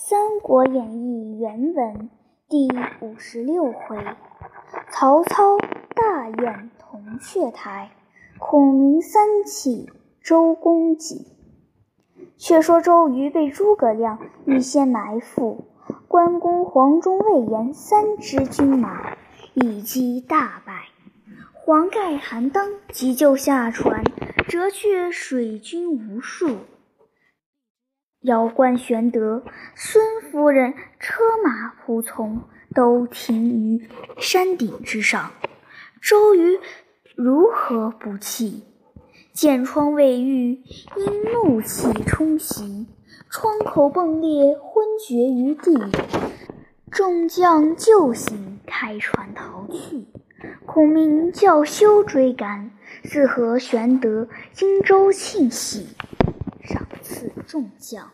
[0.00, 2.08] 三国演义》原文
[2.48, 2.68] 第
[3.00, 3.98] 五十六回：
[4.92, 5.58] 曹操
[5.92, 7.90] 大宴铜雀台，
[8.38, 9.90] 孔明三起
[10.22, 11.26] 周公瑾。
[12.36, 15.64] 却说周瑜被诸葛亮预先埋伏，
[16.06, 19.16] 关公、黄忠、魏延三支军马
[19.54, 20.84] 一击大败。
[21.54, 24.04] 黄盖、韩当急救下船，
[24.46, 26.58] 折却水军无数。
[28.28, 29.42] 遥观玄德、
[29.74, 32.42] 孙夫人车马仆从
[32.74, 35.32] 都停于山顶之上，
[36.02, 36.60] 周瑜
[37.16, 38.64] 如何不气？
[39.32, 40.62] 见窗未愈，
[40.96, 42.86] 因怒气冲袭，
[43.30, 45.90] 窗口迸裂，昏厥于地。
[46.90, 50.04] 众将救醒，开船逃去。
[50.66, 52.70] 孔明叫休追赶，
[53.04, 55.86] 自和玄德、荆州庆喜。
[56.64, 58.10] 赏赐众将，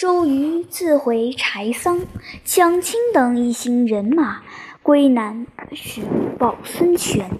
[0.00, 2.06] 周瑜自回柴桑，
[2.42, 4.40] 蒋钦等一行人马
[4.82, 6.02] 归南寻
[6.38, 7.30] 报孙权。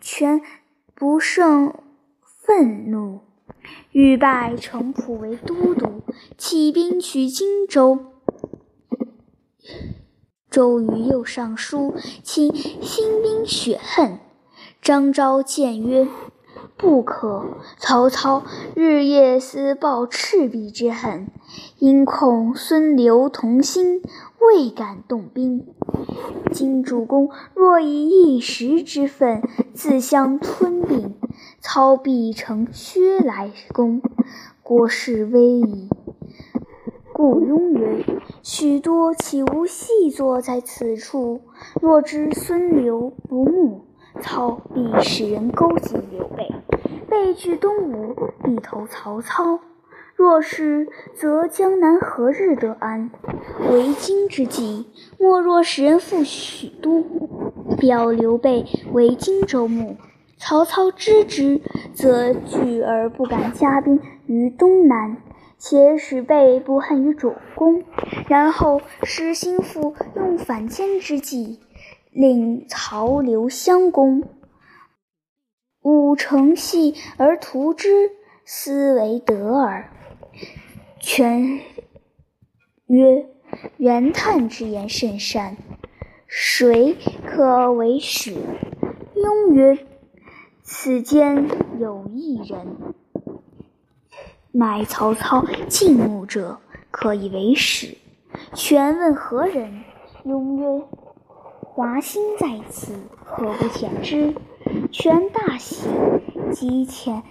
[0.00, 0.42] 权
[0.96, 1.72] 不胜
[2.24, 3.20] 愤怒，
[3.92, 6.02] 欲拜程普为都督，
[6.36, 8.06] 起兵取荆州。
[10.50, 14.18] 周瑜又上书请兴兵雪恨。
[14.82, 16.08] 张昭谏曰。
[16.76, 17.58] 不可！
[17.78, 18.42] 曹操
[18.74, 21.28] 日夜思报赤壁之恨，
[21.78, 24.02] 因恐孙刘同心，
[24.40, 25.66] 未敢动兵。
[26.50, 31.14] 今主公若以一时之愤自相吞并，
[31.60, 34.02] 操必乘虚来攻，
[34.62, 35.88] 国势危矣。
[37.12, 38.04] 故庸曰
[38.42, 41.40] ：“许多岂无细作在此处？
[41.80, 43.82] 若知孙刘不睦。”
[44.20, 46.50] 操必使人勾结刘备，
[47.08, 49.60] 备据东吴，必投曹操。
[50.16, 53.10] 若是，则江南何日得安？
[53.70, 54.86] 为今之计，
[55.18, 57.04] 莫若使人赴许都，
[57.78, 59.96] 表刘备为荆州牧。
[60.38, 61.60] 曹操知之，
[61.92, 65.16] 则惧而不敢加兵于东南，
[65.58, 67.82] 且使备不恨于主公，
[68.28, 71.58] 然后使心腹用反间之计。
[72.14, 74.22] 令曹刘相攻，
[75.82, 78.12] 吾乘隙而图之，
[78.44, 79.90] 斯为得耳。
[81.00, 81.58] 权
[82.86, 83.26] 曰
[83.78, 85.56] ：“袁叹之言甚善，
[86.28, 88.36] 谁可为使？”
[89.20, 89.84] 雍曰
[90.62, 91.48] ：“此间
[91.80, 92.94] 有一人，
[94.52, 96.60] 乃曹操敬慕者，
[96.92, 97.98] 可以为使。”
[98.54, 99.82] 权问何人？
[100.24, 100.84] 雍曰。
[101.76, 102.92] 华歆在此，
[103.24, 104.32] 何不遣之？
[104.92, 105.88] 权大喜，
[106.52, 107.24] 即遣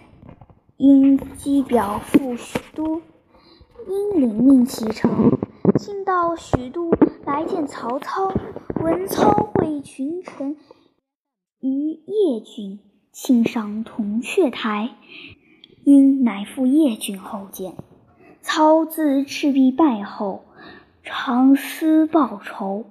[0.75, 3.01] 因机表赴许都。
[3.87, 5.31] 因领命启程，
[5.77, 6.91] 进到许都，
[7.25, 8.33] 来见曹操。
[8.81, 10.57] 闻操会群臣
[11.61, 12.81] 于邺郡，
[13.13, 14.89] 庆上铜雀台，
[15.85, 17.75] 因乃赴邺郡后见。
[18.41, 20.43] 操自赤壁败后，
[21.01, 22.87] 常思报仇。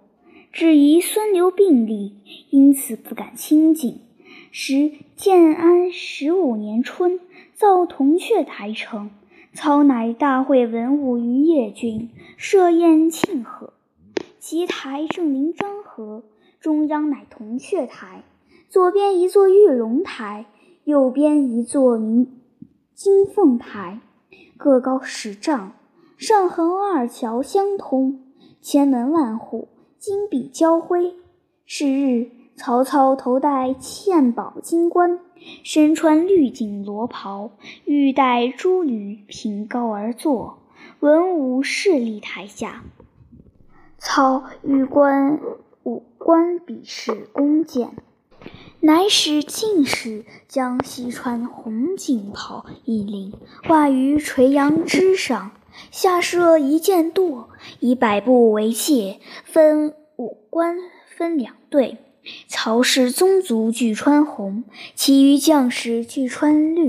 [0.52, 2.12] 只疑孙刘并立，
[2.50, 4.00] 因此不敢亲近。
[4.50, 7.18] 时建安十五年春，
[7.54, 9.10] 造铜雀台城，
[9.54, 13.72] 操乃大会文武于邺郡，设宴庆贺。
[14.38, 16.22] 其台正临漳河，
[16.60, 18.22] 中央乃铜雀台，
[18.68, 20.44] 左边一座玉龙台，
[20.84, 22.30] 右边一座明
[22.94, 24.00] 金凤台，
[24.58, 25.72] 各高十丈，
[26.18, 28.20] 上横二桥相通，
[28.60, 29.68] 千门万户。
[30.02, 31.14] 金碧交辉。
[31.64, 35.20] 是日，曹操头戴嵌宝金冠，
[35.62, 37.52] 身穿绿锦罗袍，
[37.84, 40.58] 玉带珠履，凭高而坐。
[40.98, 42.82] 文武侍立台下。
[43.96, 45.38] 操欲观
[45.84, 47.90] 五官比试弓箭，
[48.80, 53.34] 乃使进士将西川红锦袍一领，
[53.68, 55.52] 挂于垂杨枝上。
[55.90, 57.46] 下设一箭垛，
[57.80, 60.76] 以百步为界，分五关
[61.06, 61.98] 分两队。
[62.46, 64.64] 曹氏宗族俱穿红，
[64.94, 66.88] 其余将士俱穿绿，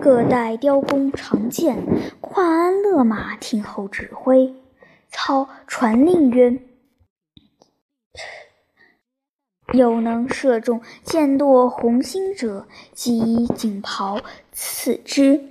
[0.00, 1.86] 各带雕弓长箭，
[2.20, 4.54] 跨鞍勒马，听候指挥。
[5.08, 6.58] 操传令曰
[9.72, 14.20] ：“有能射中箭垛红心者，即以锦袍
[14.52, 15.42] 赐之。”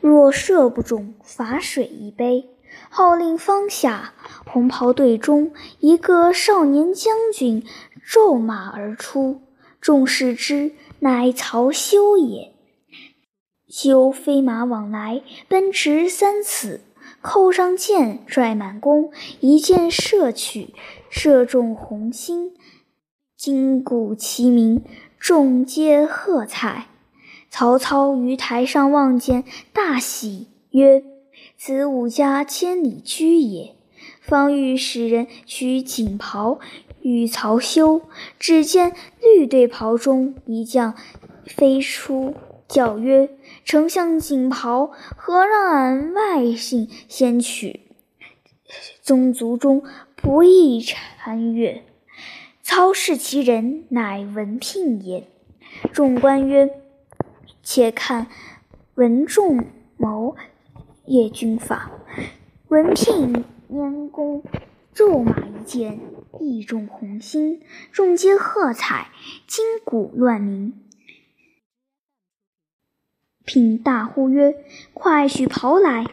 [0.00, 2.48] 若射不中，罚水一杯。
[2.90, 4.12] 号令方下，
[4.46, 7.64] 红袍队中一个少年将军
[8.06, 9.40] 骤马而出，
[9.80, 12.52] 众视之，乃曹休也。
[13.68, 16.82] 休飞马往来，奔驰三尺，
[17.20, 19.10] 扣上箭，拽满弓，
[19.40, 20.74] 一箭射去，
[21.10, 22.52] 射中红心，
[23.36, 24.82] 金鼓齐鸣，
[25.18, 26.87] 众皆喝彩。
[27.50, 31.02] 曹操于台上望见，大喜，曰
[31.56, 33.74] ：“此吾家千里驹也。”
[34.20, 36.60] 方欲使人取锦袍
[37.00, 38.02] 与曹休，
[38.38, 38.92] 只见
[39.22, 40.94] 绿队袍中一将
[41.46, 42.34] 飞出，
[42.68, 43.30] 叫曰
[43.64, 47.80] ：“丞相锦袍，何让俺外姓先取？
[49.00, 49.82] 宗族中
[50.14, 51.82] 不易参阅。”
[52.62, 55.26] 操视其人，乃文聘也。
[55.94, 56.68] 众官曰
[57.70, 58.28] ：“且看
[58.94, 59.66] 文仲
[59.98, 60.34] 谋
[61.04, 61.90] 叶军法。”
[62.68, 63.44] 文聘。
[63.70, 64.42] 拈弓，
[64.94, 66.00] 骤马一箭，
[66.40, 67.60] 意中红心，
[67.92, 69.08] 众皆喝彩，
[69.46, 70.72] 金鼓乱鸣。
[73.44, 74.64] 聘大呼曰
[74.94, 76.06] ：“快许袍来！”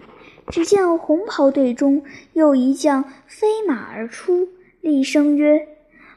[0.52, 2.04] 只见红袍队中
[2.34, 4.50] 又一将飞马而出，
[4.82, 5.70] 厉声曰：“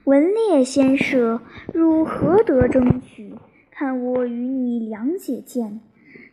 [0.03, 1.41] 文烈先生，
[1.73, 3.33] 汝何得争取？
[3.79, 5.79] 看我与你两解剑！”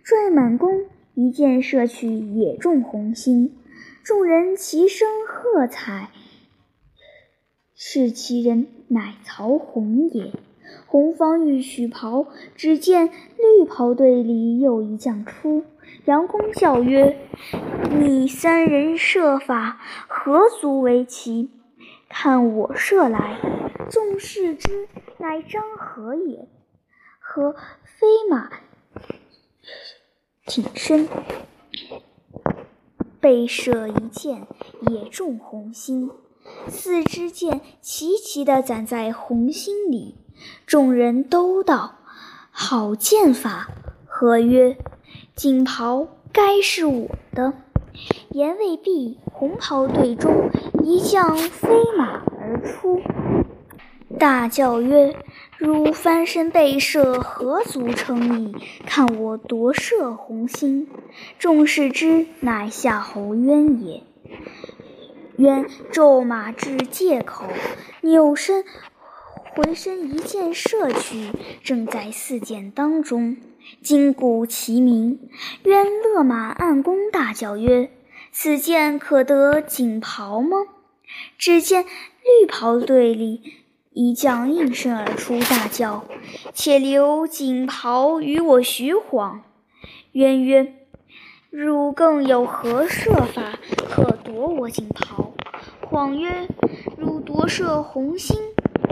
[0.02, 3.56] 拽满弓，一箭射去，也中红心。
[4.04, 6.10] 众人齐声喝彩，
[7.76, 10.32] 是其人乃曹洪也。
[10.88, 12.26] 洪方欲取袍，
[12.56, 15.66] 只见绿袍队里有一将出，
[16.06, 17.16] 杨公叫曰
[17.96, 21.52] ：“你三人射法，何足为奇？
[22.10, 23.38] 看我射来！”
[23.92, 24.88] 众视之，
[25.20, 26.48] 乃张合也。
[27.36, 27.54] 和
[27.84, 28.50] 飞马
[30.46, 31.10] 挺身。
[33.20, 34.48] 被射一箭，
[34.90, 36.10] 也中红心。
[36.70, 40.16] 四支箭齐齐地攒在红心里。
[40.66, 41.96] 众人都道
[42.52, 43.70] ：“好剑法！”
[44.08, 44.78] 何曰
[45.36, 47.52] ：“锦袍该是我的。”
[48.32, 50.50] 言未毕，红袍队中
[50.82, 53.02] 一将飞马而出，
[54.18, 55.16] 大叫曰：
[55.58, 58.56] 汝翻身被射，何足称意？
[58.86, 60.88] 看我夺射红心！
[61.38, 64.04] 众视之，乃夏侯渊也。
[65.38, 67.46] 渊骤马至界口，
[68.02, 68.64] 扭身
[69.54, 73.36] 回身一箭射去，正在四箭当中，
[73.82, 75.20] 金鼓齐鸣。
[75.64, 77.90] 渊勒马按弓，大叫曰
[78.32, 80.58] ：“此箭可得锦袍吗？”
[81.38, 83.65] 只见绿袍队里。
[83.98, 86.04] 一将应声而出，大叫
[86.54, 89.42] ：“且留锦袍与我徐晃。”
[90.12, 90.74] 渊曰
[91.50, 93.58] ：“汝更有何设法
[93.90, 95.34] 可夺我锦袍？”
[95.80, 96.50] 晃曰
[97.00, 98.38] ：“汝夺射红心，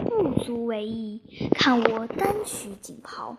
[0.08, 1.20] 不足为意。
[1.50, 3.36] 看我单取锦袍。”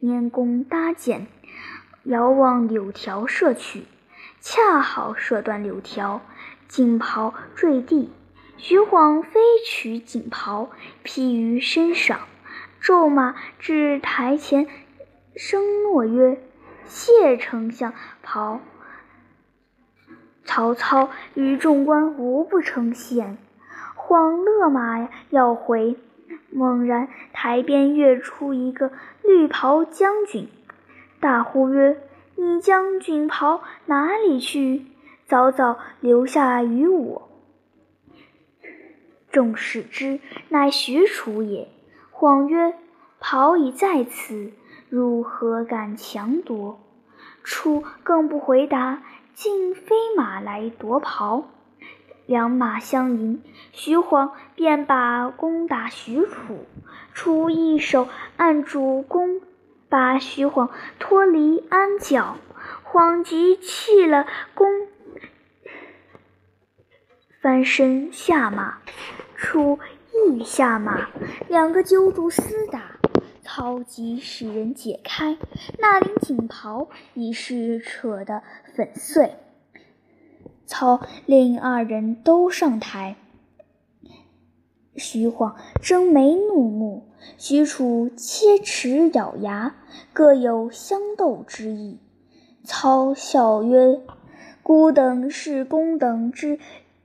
[0.00, 1.26] 拈弓搭箭，
[2.04, 3.82] 遥望柳条射去，
[4.40, 6.20] 恰好射断柳条，
[6.68, 8.12] 锦袍坠地。
[8.64, 10.70] 徐晃飞取锦袍，
[11.02, 12.20] 披于身上，
[12.80, 14.68] 骤马至台前，
[15.34, 16.40] 声诺曰
[16.86, 17.92] ：“谢丞相
[18.22, 18.60] 袍。”
[20.46, 23.34] 曹操与众官无不称羡。
[23.96, 25.96] 晃勒马要回，
[26.52, 28.92] 猛然台边跃出一个
[29.24, 30.48] 绿袍将军，
[31.18, 32.00] 大呼曰
[32.38, 34.86] ：“你将军袍哪里去？
[35.26, 37.28] 早早留下与我！”
[39.32, 40.20] 众视之，
[40.50, 41.68] 乃许褚也。
[42.10, 42.74] 晃曰
[43.18, 44.52] ：“袍已在此，
[44.88, 46.78] 汝何敢强夺？”
[47.42, 49.02] 楚更不回答，
[49.34, 51.48] 竟飞马来夺袍。
[52.26, 56.66] 两马相迎，徐晃便把弓打许褚，
[57.12, 59.40] 楚一手按住弓，
[59.88, 60.70] 把徐晃
[61.00, 62.36] 脱离鞍角。
[62.84, 64.68] 晃即弃了弓，
[67.42, 68.78] 翻身下马。
[69.36, 69.80] 楚
[70.28, 71.08] 亦下马，
[71.48, 73.00] 两个揪住厮打。
[73.42, 75.36] 操即使人解开，
[75.80, 78.44] 那领锦袍已是扯得
[78.76, 79.32] 粉碎。
[80.66, 83.16] 操令二人都上台。
[84.94, 87.08] 徐晃睁眉怒目，
[87.38, 89.74] 许褚切齿咬牙，
[90.12, 91.98] 各有相斗之意。
[92.62, 94.00] 操笑曰
[94.62, 96.60] ：“孤等是公等之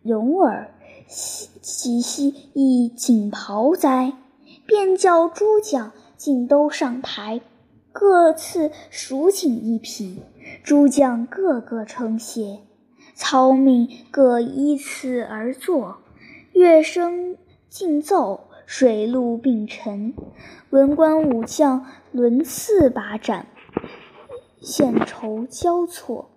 [0.07, 0.73] 勇耳。”
[1.07, 4.13] 岂惜一锦袍哉？
[4.65, 7.41] 便叫诸将尽都上台，
[7.91, 10.21] 各赐蜀锦一匹。
[10.63, 12.59] 诸将个个称谢。
[13.15, 15.97] 操命各依次而坐，
[16.51, 17.37] 乐声
[17.69, 20.13] 尽奏，水陆并陈，
[20.69, 23.47] 文官武将轮次把盏，
[24.61, 26.29] 献酬交错。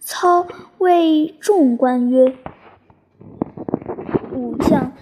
[0.00, 0.46] 操
[0.78, 2.36] 谓众官曰
[4.34, 4.92] ：“武将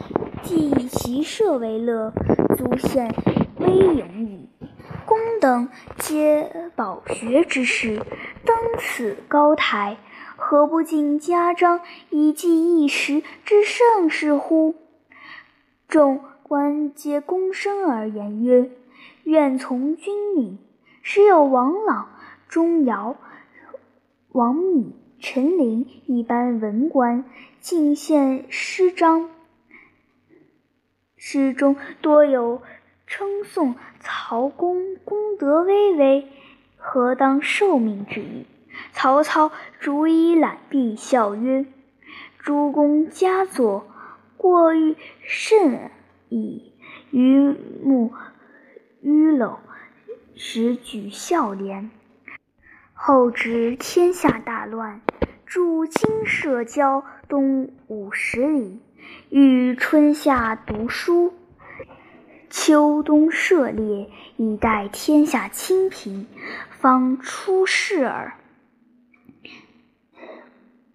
[0.42, 2.12] 既以骑射为乐，
[2.56, 3.14] 足显
[3.58, 4.48] 威勇矣。
[5.06, 7.96] 公等皆饱学之士，
[8.44, 9.96] 登此高台，
[10.36, 14.74] 何不尽家章以济一时之盛事乎？”
[15.88, 18.70] 众官皆躬身而言曰
[19.24, 20.58] ：“愿从军令。”
[21.02, 22.08] 时有王朗、
[22.48, 23.16] 钟繇。
[24.30, 27.24] 王敏、陈琳一般文官
[27.62, 29.30] 进献诗章，
[31.16, 32.60] 诗中多有
[33.06, 36.26] 称颂曹公功德巍巍，
[36.76, 38.46] 何当受命之意。
[38.90, 41.64] 曹操逐一览毕，笑曰
[42.42, 43.86] ：“诸公佳作，
[44.36, 45.92] 过誉甚
[46.30, 46.72] 矣。”
[47.12, 47.54] 于
[47.84, 48.12] 目
[49.04, 49.60] 纡楼，
[50.34, 51.92] 时举孝廉。
[52.92, 55.00] 后知天下大乱，
[55.52, 58.80] 驻京社郊东五十里，
[59.28, 61.34] 欲春夏读书，
[62.48, 66.26] 秋冬涉猎，以待天下清平，
[66.70, 68.32] 方出仕耳。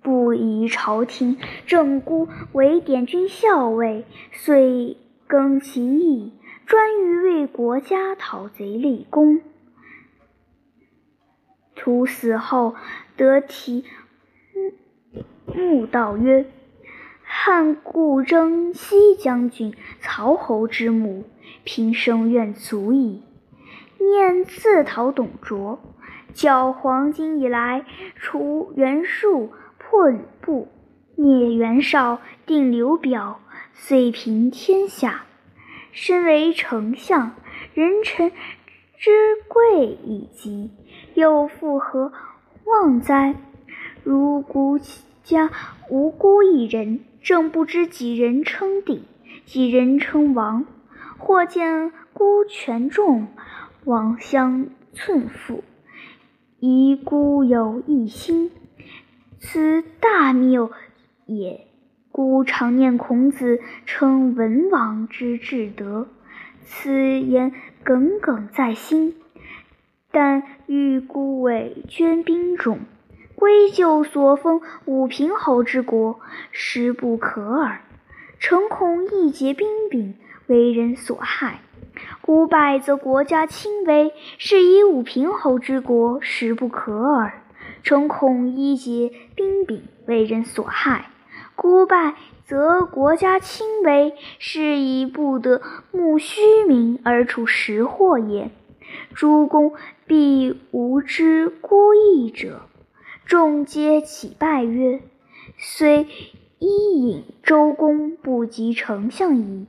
[0.01, 1.37] 不以朝廷
[1.67, 4.97] 正孤为点军校尉，遂
[5.27, 6.33] 更其意，
[6.65, 9.39] 专欲为国家讨贼立功。
[11.75, 12.73] 徒死后，
[13.15, 13.85] 得题
[15.45, 16.45] 墓道曰
[17.23, 21.23] ：“汉故征西将军曹侯之墓，
[21.63, 23.23] 平生愿足矣。”
[23.99, 25.79] 念自讨董卓，
[26.33, 27.83] 教黄巾以来，
[28.15, 30.67] 除袁术，破吕布，
[31.15, 33.39] 灭袁绍，定刘表，
[33.73, 35.23] 遂平天下。
[35.91, 37.35] 身为丞相，
[37.73, 38.31] 人臣
[38.97, 39.11] 之
[39.47, 40.69] 贵已极。
[41.15, 42.11] 又复何
[42.65, 43.35] 望哉？
[44.07, 44.79] 如孤
[45.25, 45.51] 家
[45.89, 49.03] 无孤一人，正不知几人称帝，
[49.43, 50.65] 几人称王。
[51.17, 53.27] 或见孤权重，
[53.83, 55.61] 王相寸腹，
[56.61, 58.49] 疑孤有一心，
[59.39, 60.71] 此大谬
[61.25, 61.67] 也。
[62.09, 66.07] 孤常念孔子称文王之至德，
[66.63, 67.51] 此言
[67.83, 69.17] 耿耿在心。
[70.11, 72.79] 但欲孤为捐兵种，
[73.37, 76.19] 归就所封武平侯之国，
[76.51, 77.81] 实不可耳。
[78.39, 80.15] 诚恐一结兵柄，
[80.47, 81.59] 为人所害。
[82.21, 87.43] 孤败则国家轻微，是以武平侯之国，实不可耳。
[87.83, 91.11] 诚恐一结兵柄，为人所害。
[91.55, 98.49] 孤败则国家轻微，是以不得慕虚名而处实祸也。
[99.13, 99.73] 诸公。
[100.07, 102.61] 必无知孤义者，
[103.27, 105.01] 众皆起拜曰
[105.59, 106.07] ：“虽
[106.59, 109.67] 伊尹、周公不及丞相矣。”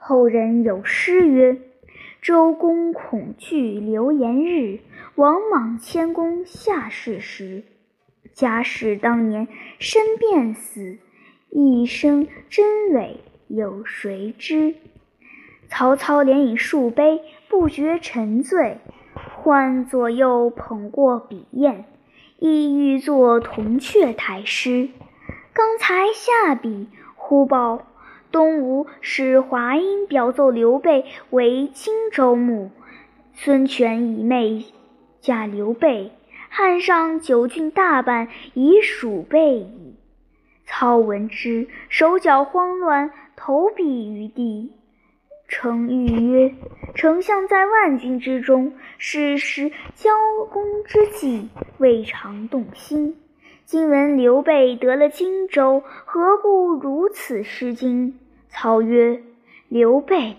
[0.00, 1.56] 后人有诗曰
[2.20, 4.80] ：“周公恐惧流言日，
[5.14, 7.62] 王莽谦恭下士时。
[8.32, 9.46] 假使当年
[9.78, 10.98] 身便死，
[11.50, 14.74] 一生真伪有谁知？”
[15.70, 18.78] 曹操连饮数杯，不觉沉醉。
[19.14, 21.84] 唤左右捧过笔砚，
[22.38, 24.90] 意欲作铜雀台诗。
[25.54, 27.86] 刚才下笔，忽报
[28.30, 32.70] 东吴使华阴表奏刘备为荆州牧，
[33.32, 34.66] 孙权以妹
[35.20, 36.12] 嫁刘备，
[36.50, 39.96] 汉上九郡大半已属备矣。
[40.66, 44.72] 操闻之，手脚慌乱，投笔于地。
[45.48, 46.54] 程昱曰
[46.94, 50.10] ：“丞相在万军之中，是时交
[50.52, 51.48] 攻之际，
[51.78, 53.16] 未尝动心。
[53.64, 58.18] 今闻刘备得了荆州，何故如此失惊？”
[58.50, 59.22] 操曰
[59.68, 60.36] ：“刘备，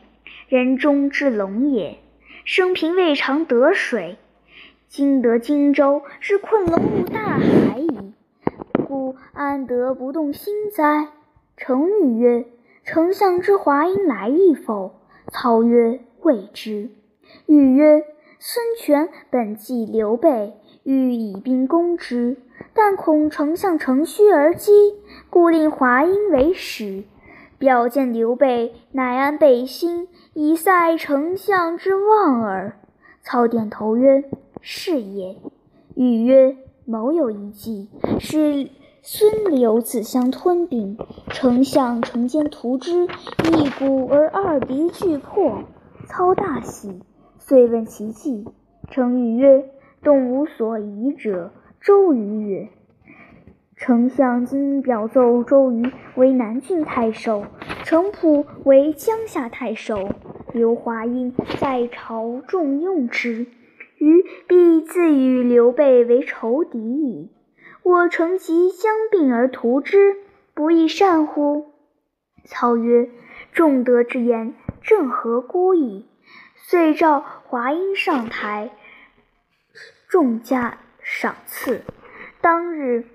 [0.49, 1.99] 人中之龙也，
[2.43, 4.17] 生平未尝得水。
[4.87, 8.13] 今得荆州，是困龙入大海矣，
[8.87, 11.07] 故安得不动心哉？”
[11.55, 12.45] 程昱曰
[12.87, 16.89] ：“丞相知华阴来意否？”操曰：“未知。”
[17.45, 18.05] 欲曰
[18.39, 20.53] ：“孙权本计刘备，
[20.83, 22.37] 欲以兵攻之，
[22.73, 24.71] 但恐丞相乘虚而击，
[25.29, 27.03] 故令华阴为使。
[27.59, 32.77] 表见刘备，乃安备心，以塞丞相之望耳。”
[33.21, 34.23] 操点头曰
[34.61, 35.35] ：“是也。”
[35.93, 36.55] 欲曰
[36.87, 38.69] ：“某有一计，是
[39.09, 40.97] 孙刘自相吞并，
[41.29, 45.63] 丞相乘间图之，一鼓而二敌俱破。
[46.09, 46.99] 操大喜，
[47.39, 48.43] 遂问其计。
[48.91, 49.69] 程昱曰
[50.03, 52.67] ：“动无所疑者，周瑜也。”
[53.77, 57.45] 丞相今表奏周瑜为南郡太守，
[57.85, 60.09] 程普为江夏太守。
[60.51, 63.47] 刘华英在朝重用之，
[63.99, 67.29] 余必自与刘备为仇敌矣。
[67.87, 70.17] 我乘即将病而图之，
[70.53, 71.71] 不亦善乎？”
[72.43, 73.09] 操曰
[73.53, 76.05] ：“仲德之言，正合孤矣。”
[76.67, 78.71] 遂召华阴上台，
[80.09, 81.81] 众加赏赐。
[82.41, 83.05] 当日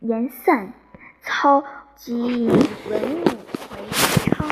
[0.00, 0.74] 言散，
[1.22, 1.64] 操
[1.96, 2.46] 即以
[2.90, 3.24] 文武
[3.70, 3.88] 回
[4.26, 4.48] 昌，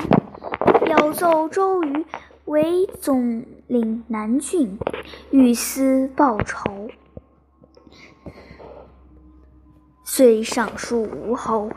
[0.83, 2.07] 表奏周瑜
[2.47, 4.79] 为总领南郡，
[5.31, 6.89] 欲思报仇。
[10.11, 11.69] 遂上书吴侯，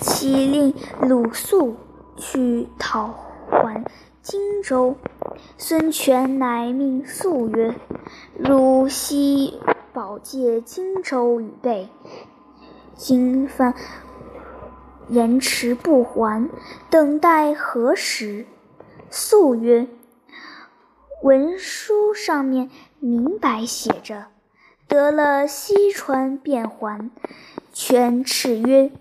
[0.00, 1.76] 启令鲁肃
[2.16, 3.14] 去讨
[3.50, 3.84] 还
[4.22, 4.96] 荆州。
[5.58, 7.74] 孙权乃命肃曰
[8.40, 9.60] ：“汝昔
[9.92, 11.90] 保借荆州与备，
[12.96, 13.74] 今番
[15.08, 16.48] 延迟不还，
[16.88, 18.46] 等待何时？”
[19.10, 19.86] 肃曰
[21.22, 24.28] ：“文书上面明白写着，
[24.92, 27.10] 得了西川便还。”
[27.72, 28.92] 权斥曰：“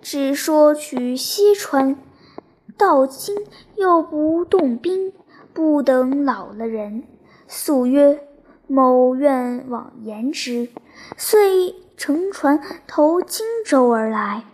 [0.00, 1.96] 只说取西川，
[2.78, 3.36] 到今
[3.74, 5.12] 又不动兵。”
[5.52, 7.04] 不等老了人，
[7.48, 8.20] 肃曰
[8.68, 10.68] ：“某愿往言之。”
[11.16, 14.44] 遂乘船投荆州而来。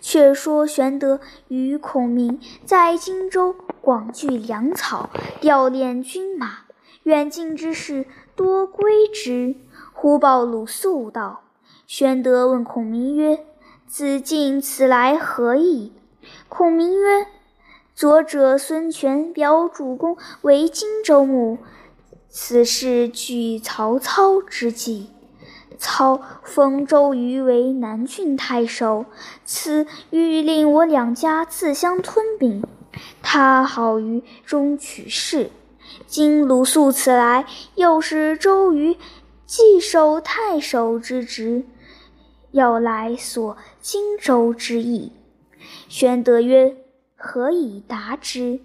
[0.00, 5.08] 却说玄德与孔明在荆州广聚粮草，
[5.40, 6.64] 调练军马，
[7.04, 8.04] 远近之事
[8.34, 9.54] 多归之。
[10.02, 11.42] 忽报鲁肃到，
[11.86, 13.44] 玄德问孔明曰
[13.86, 15.92] ：“子敬此来何意？”
[16.50, 17.28] 孔明曰：
[17.94, 21.58] 左者孙权表主公为荆州牧，
[22.28, 25.12] 此事据曹操之计。
[25.78, 29.04] 操封周瑜为南郡太守，
[29.44, 32.64] 此欲令我两家自相吞并。
[33.22, 35.52] 他好于中取势。
[36.06, 37.44] 今鲁肃此来，
[37.76, 38.96] 又是周瑜
[39.54, 41.66] 既守太守之职，
[42.52, 45.12] 要来索荆州之意。
[45.90, 46.74] 玄德曰。
[47.16, 48.60] 何以答之？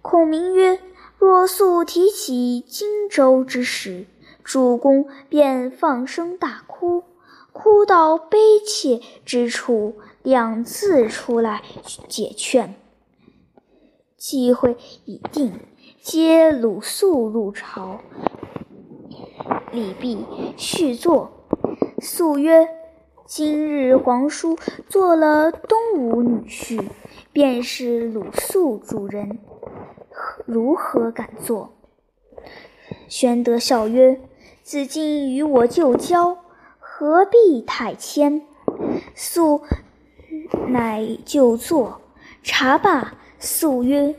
[0.00, 0.78] 孔明曰
[1.18, 4.06] ：“若速提起荆州之时，
[4.44, 7.02] 主公便放声大哭，
[7.50, 11.64] 哭到悲切之处，两次出来
[12.06, 12.76] 解劝。
[14.16, 15.52] 机会已定，
[16.00, 18.00] 接鲁肃入朝。
[19.72, 20.26] 礼毕，
[20.56, 21.30] 续坐。
[22.00, 22.68] 肃曰
[23.26, 26.82] ：‘今日皇叔做了东吴女婿。’”
[27.30, 29.38] 便是鲁肃主人，
[30.44, 31.72] 如何敢做？
[33.06, 34.20] 玄德笑曰
[34.64, 36.38] ：“子敬与我旧交，
[36.80, 38.42] 何必太谦？”
[39.14, 39.60] 肃
[40.68, 42.00] 乃就坐。
[42.42, 44.16] 茶罢，肃曰：“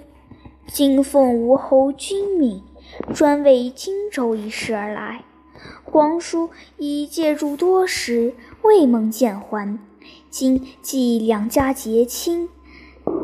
[0.68, 2.64] 今奉吴侯君命，
[3.14, 5.26] 专为荆州一事而来。
[5.92, 9.80] 皇叔已借住多时，未蒙见还。
[10.30, 12.50] 今既两家结亲。”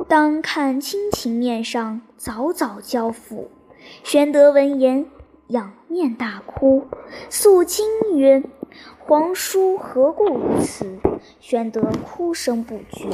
[0.09, 3.49] 当看亲情面上，早早交付。
[4.03, 5.05] 玄德闻言，
[5.47, 6.85] 仰面大哭。
[7.29, 8.43] 肃惊曰
[8.99, 10.97] ：“皇叔何故如此？”
[11.39, 13.07] 玄德哭声不绝。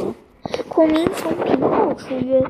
[0.69, 2.41] 孔明从屏后出曰：“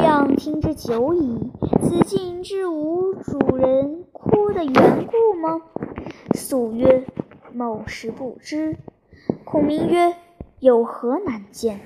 [0.00, 1.38] 亮听之久矣，
[1.82, 5.60] 子敬知吾主人哭的缘故吗？”
[6.36, 7.04] 肃曰
[7.52, 8.76] ：“某时不知。”
[9.44, 10.14] 孔明曰
[10.60, 11.80] ：“有何难见？”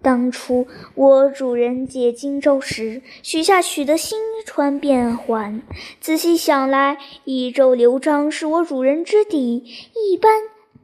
[0.00, 5.60] 当初我主人借荆州时，许下取得新川便还。
[6.00, 10.30] 仔细想来，益州刘璋是我主人之敌，一般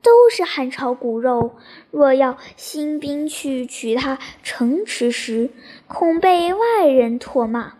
[0.02, 1.54] 都是汉朝骨肉。
[1.92, 5.50] 若要兴兵去取他城池时，
[5.86, 7.74] 恐被外人唾骂；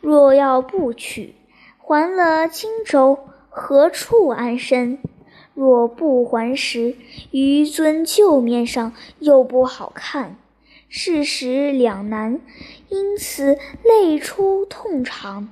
[0.00, 1.36] 若要不取，
[1.78, 3.18] 还了荆州，
[3.56, 4.98] 何处安身？
[5.54, 6.96] 若不还时，
[7.30, 10.36] 于尊旧面上又不好看。
[10.88, 12.40] 事实两难，
[12.88, 15.50] 因此泪出痛肠。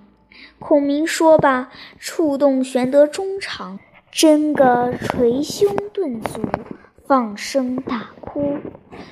[0.59, 3.79] 孔明说罢，触动玄德衷肠，
[4.11, 6.41] 真个捶胸顿足，
[7.07, 8.57] 放声大哭。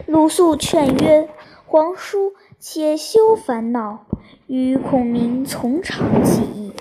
[0.06, 1.28] 鲁肃劝曰
[1.64, 4.04] ：“皇叔且休烦恼，
[4.48, 6.72] 与孔明从长计议。”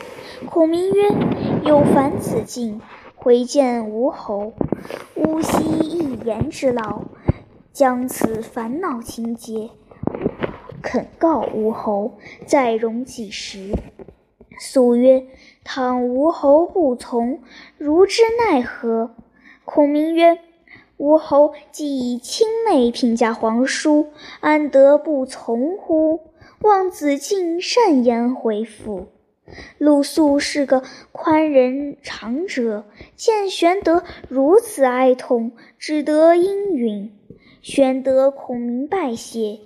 [0.48, 1.10] 孔明曰
[1.68, 2.80] ：“有烦子敬，
[3.16, 4.54] 回见吴侯，
[5.16, 7.02] 吾惜一言之劳。”
[7.74, 9.70] 将此烦恼情节，
[10.82, 12.14] 恳告吴侯，
[12.46, 13.74] 再容几时。
[14.60, 15.28] 肃曰
[15.66, 17.40] ：“倘吴侯不从，
[17.78, 19.12] 如之奈何？”
[19.66, 20.40] 孔明曰
[20.96, 24.08] ：“吴侯既以亲妹评价皇叔，
[24.40, 26.22] 安得不从乎？
[26.62, 29.08] 望子敬善言回复。
[29.78, 32.86] 鲁肃是个宽仁长者，
[33.16, 37.12] 见玄德如此哀痛，只得应允。
[37.62, 39.60] 玄德孔明拜谢，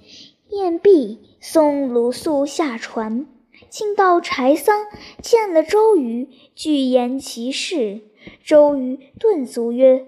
[0.50, 3.26] 宴毕，送鲁肃下船。
[3.70, 4.86] 进到柴桑，
[5.22, 8.02] 见了周瑜，具言其事。
[8.44, 10.06] 周瑜顿足曰：“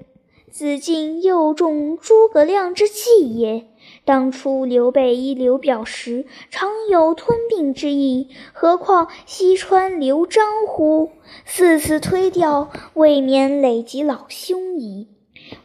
[0.51, 3.67] 子敬又中诸葛亮之计也。
[4.05, 11.09] 当初刘备依刘表时，常有吞并之意，何况西川刘璋乎？
[11.43, 15.07] 四次推掉，未免累及老兄矣。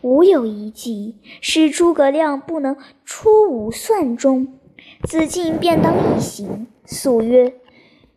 [0.00, 4.58] 吾有一计，使诸葛亮不能出吾算中，
[5.04, 7.54] 子敬便当一行。”肃曰。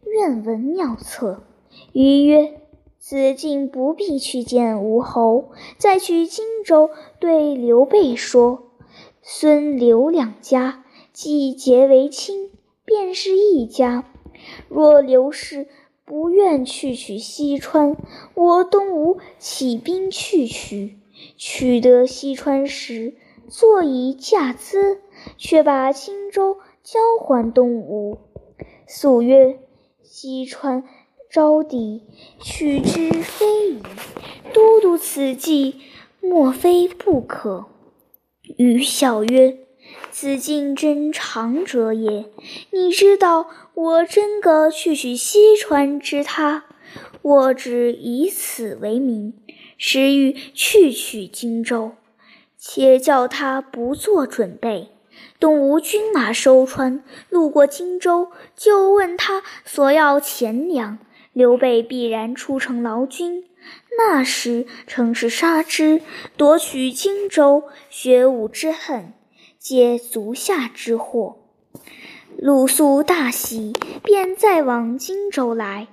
[0.06, 1.42] 愿闻妙策。
[1.92, 2.62] 瑜曰
[3.00, 8.73] ：“子敬不必去见吴侯，再去荆州，对刘备说
[9.26, 10.84] ：‘孙刘两家
[11.14, 12.52] 既结为亲，
[12.84, 14.04] 便是一家。
[14.68, 15.70] 若刘氏
[16.04, 17.96] 不愿去取西川，
[18.36, 20.98] 我东吴起兵去取，
[21.38, 23.16] 取得西川时，
[23.48, 25.00] 坐以驾资，
[25.38, 28.18] 却把荆州交还东吴。’”
[28.86, 29.58] 素曰。
[30.02, 30.84] 西川
[31.32, 32.04] 招敌，
[32.40, 33.82] 取之非宜。
[34.54, 35.78] 都督此计，
[36.22, 37.66] 莫非不可？
[38.58, 39.58] 余笑曰
[40.12, 42.26] ：“子敬真长者也。
[42.72, 46.66] 你知道我真个去取西川之他，
[47.22, 49.34] 我只以此为名，
[49.78, 51.94] 实欲去取荆州，
[52.58, 54.90] 且叫他不做准备。”
[55.40, 61.00] 东吴军马收川，路过荆州，就问他索要钱粮。
[61.34, 63.44] 刘备必然出城劳军，
[63.98, 66.02] 那时乘势杀之，
[66.38, 67.64] 夺取荆州。
[67.90, 69.14] 学武之恨，
[69.60, 71.38] 皆足下之祸。
[72.38, 73.74] 鲁肃大喜，
[74.04, 75.88] 便再往荆州来。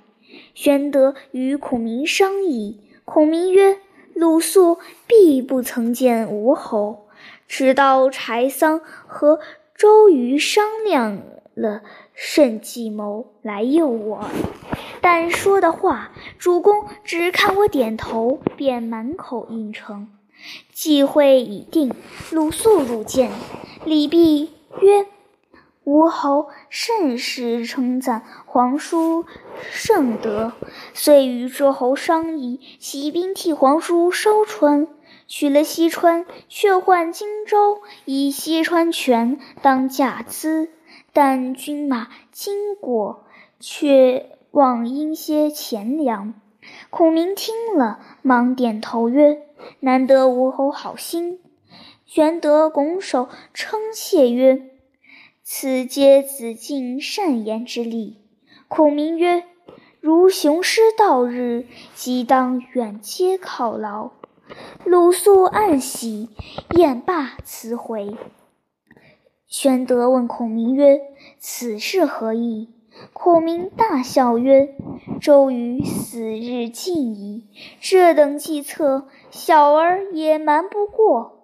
[0.53, 3.79] 玄德与孔明商议，孔明曰
[4.15, 7.07] ：“鲁肃必不曾见吴侯。”
[7.47, 9.39] 直到柴桑和
[9.75, 11.21] 周瑜商量
[11.53, 11.81] 了
[12.13, 14.29] 甚计谋来诱我，
[15.01, 20.07] 但说的话，主公只看我点头，便满口应承。
[20.71, 21.93] 计会已定，
[22.31, 23.31] 鲁肃入见，
[23.83, 25.05] 礼毕曰
[25.83, 29.25] ：“吴侯甚是称赞皇叔
[29.71, 30.53] 圣德，
[30.93, 34.87] 遂与诸侯商议，起兵替皇叔收川。”
[35.27, 40.69] 取了西川，却换荆州，以西川权当价资，
[41.13, 43.23] 但军马经过，
[43.57, 46.33] 却望应些钱粮。
[46.89, 49.41] 孔明听了，忙点头曰
[49.81, 51.39] ：“难得吴侯好心。”
[52.05, 54.69] 玄德拱手称谢曰
[55.41, 58.21] ：“此皆子敬善言之力。”
[58.67, 59.45] 孔明曰
[59.99, 64.11] ：“如雄师到日，即当远接犒劳。”
[64.83, 66.29] 鲁肃暗喜，
[66.75, 68.17] 宴罢辞回。
[69.47, 70.99] 玄德问孔明曰
[71.39, 72.69] ：“此事何意？”
[73.13, 74.75] 孔明大笑曰
[75.21, 77.47] ：“周瑜死日近矣，
[77.79, 81.39] 这等计策，小儿也瞒不过。”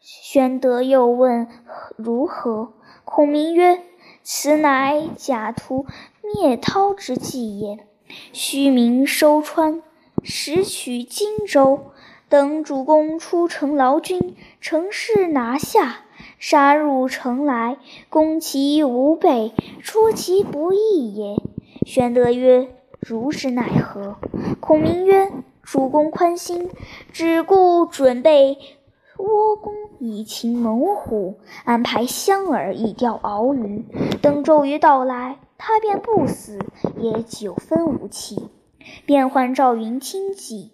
[0.00, 1.48] 玄德又问
[1.96, 2.72] ：“如何？”
[3.04, 3.82] 孔明曰
[4.22, 5.86] ：“此乃假途
[6.22, 7.86] 灭涛之计也。
[8.32, 9.82] 虚名收川，
[10.22, 11.86] 实取荆州。”
[12.28, 16.06] 等主公出城劳军，乘势拿下，
[16.42, 17.76] 杀入城来，
[18.08, 21.36] 攻其无备，出其不意也。
[21.86, 22.66] 玄德曰
[22.98, 24.16] ：“如之奈何？”
[24.58, 25.30] 孔明曰
[25.62, 26.68] ：“主公宽心，
[27.12, 28.58] 只顾准备
[29.18, 33.84] 倭弓以擒猛虎，安排香饵以钓鳌鱼。
[34.20, 36.58] 等周瑜到来，他便不死，
[36.98, 38.50] 也九分无气，
[39.06, 40.72] 便唤赵云听计。”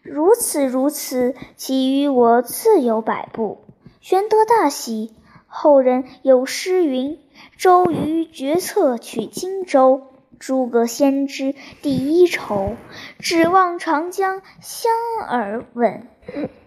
[0.00, 3.58] 如此如此，其余我自有摆布。
[4.02, 5.14] 玄德大喜。
[5.46, 7.20] 后人有诗云
[7.56, 10.08] ：“周瑜决策取荆州，
[10.40, 12.74] 诸葛先知第一筹。
[13.20, 14.90] 指望长江香
[15.30, 16.08] 饵稳，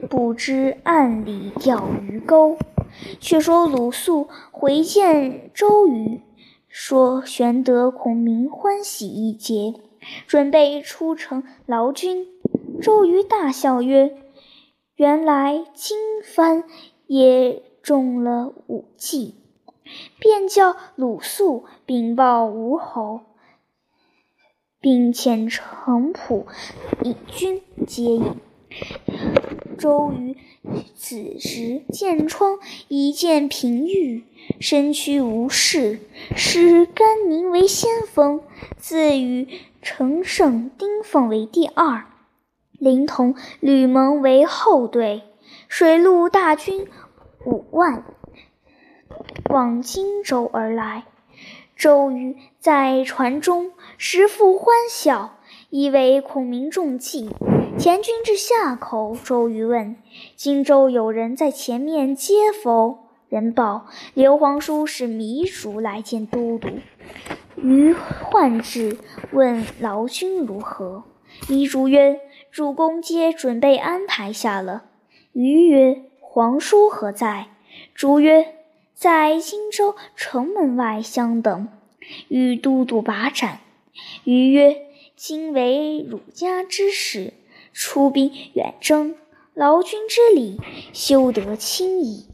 [0.10, 2.58] 不知暗里钓鱼钩。”
[3.20, 6.22] 却说鲁肃回见周瑜，
[6.70, 9.74] 说玄德、孔明欢喜一节，
[10.26, 12.28] 准备出城劳军。
[12.82, 14.16] 周瑜大笑曰
[14.96, 16.64] ：“原来今番
[17.08, 19.36] 也中了武计。”
[20.18, 23.22] 便叫鲁肃禀报吴侯，
[24.82, 26.48] 并遣程普
[27.04, 28.36] 引军接应。
[29.78, 30.36] 周瑜
[30.96, 34.24] 此时见窗一见平玉，
[34.60, 36.00] 身躯无事，
[36.36, 38.42] 使甘宁为先锋，
[38.78, 39.48] 自与
[39.84, 42.06] 程胜、丁奉为第二，
[42.72, 45.22] 临潼、吕蒙为后队。
[45.68, 46.88] 水陆大军
[47.46, 48.04] 五万
[49.50, 51.06] 往荆州而来。
[51.76, 55.38] 周瑜在船中时复欢笑，
[55.70, 57.30] 以为孔明中计。
[57.78, 59.98] 前军至夏口，周瑜问
[60.38, 66.70] ：“荆州有人在前面接否？”人报：“刘皇叔使糜竺来见都督。”
[67.62, 68.98] 瑜唤至，
[69.32, 71.04] 问劳军如何。
[71.42, 74.86] 糜竺曰：“主公皆准备安排下了。”
[75.36, 77.48] 瑜曰：“皇叔何在？”
[77.94, 78.56] 竺曰
[78.96, 81.68] ：“在荆州城门外相等，
[82.30, 83.60] 与都督把盏。”
[84.24, 84.78] 瑜曰
[85.18, 87.34] ：“今为汝家之使。”
[87.74, 89.16] 出兵远征，
[89.54, 90.58] 劳军之礼，
[90.94, 92.28] 休得轻易。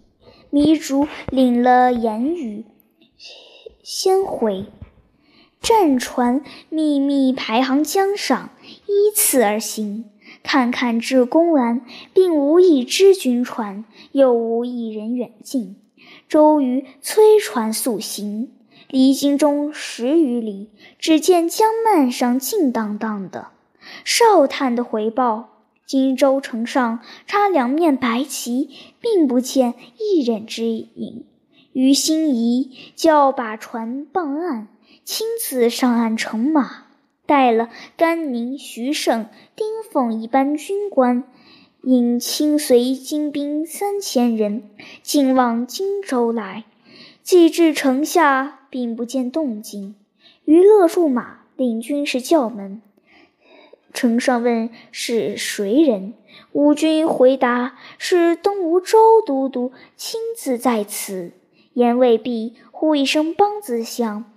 [0.51, 2.65] 糜竺领了言语，
[3.81, 4.65] 先回。
[5.59, 8.51] 战船密密排行江上，
[8.85, 10.10] 依次而行。
[10.43, 15.75] 看看至公安，并无一支军船，又无一人远近。
[16.27, 18.51] 周瑜催船速行，
[18.89, 23.49] 离荆中十余里，只见江漫上静荡荡的。
[24.03, 25.49] 哨探的回报：
[25.85, 31.25] 荆州城上插两面白旗，并不见一人之影。
[31.73, 34.67] 于心疑，叫把船傍岸，
[35.05, 36.87] 亲自上岸乘马，
[37.31, 41.23] 带了甘宁、徐盛、丁奉一班军官，
[41.83, 44.63] 引亲随精兵三千人，
[45.01, 46.65] 进往荆州来。
[47.23, 49.95] 既至城下，并不见动静。
[50.43, 52.81] 于勒住马，领军士叫门。
[53.93, 56.13] 城上问是谁人，
[56.51, 61.31] 吴军回答是东吴周都督亲自在此。
[61.75, 64.30] 言未毕，呼一声“梆”子响，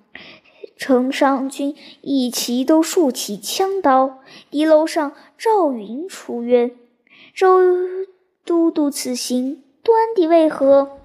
[0.77, 4.19] 城上军一齐都竖起枪刀。
[4.51, 6.73] 敌楼上赵云出曰
[7.35, 7.61] ：“周
[8.45, 10.99] 都督此行端地为何？”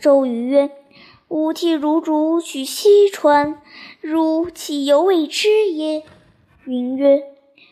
[0.00, 0.70] 周瑜曰
[1.28, 3.62] ：“吾替汝主取西川，
[4.00, 6.02] 汝岂犹未知耶？”
[6.66, 7.22] 云曰。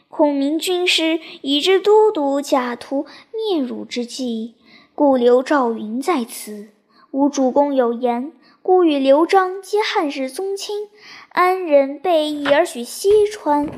[0.09, 4.55] 孔明军师已知都督假图灭汝之计，
[4.95, 6.69] 故留赵云在此。
[7.11, 8.31] 吾主公有言：
[8.67, 10.89] 故与刘璋皆汉室宗亲，
[11.29, 13.69] 安忍背义而取西川？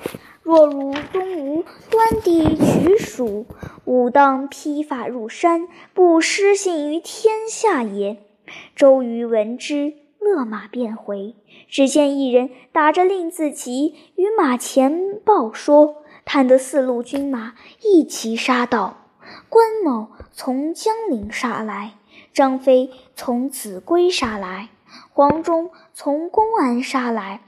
[0.44, 3.46] 若汝东吴端地取蜀，
[3.84, 8.22] 吾当披发入山，不失信于天下也。
[8.76, 11.34] 周瑜闻之，勒马便回。
[11.68, 16.04] 只见一人打着令字旗，与马前报说。
[16.24, 19.08] 探得四路军马一齐杀到，
[19.48, 21.94] 关某从江陵杀来，
[22.32, 24.68] 张飞从秭归杀来，
[25.16, 27.40] 黄忠从公安杀来，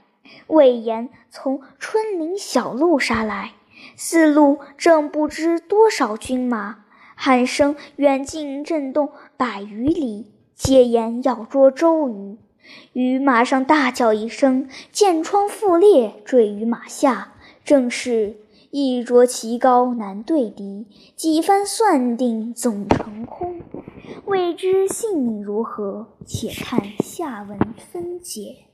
[0.47, 3.51] 魏延从春林小路杀来。
[3.95, 12.39] 四路正不知多少军马，喊声远近震动百余里，皆言要捉周瑜。
[12.93, 18.37] 瑜马上大叫一声，箭疮复裂，坠于马下，正是。
[18.71, 23.61] 一着旗高难对敌，几番算定总成空。
[24.25, 26.07] 未知性命如何？
[26.25, 27.57] 且看下文
[27.91, 28.68] 分解。